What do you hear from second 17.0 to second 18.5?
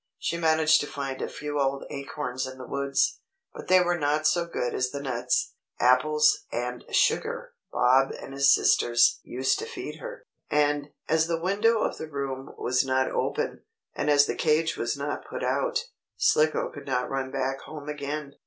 run back home again.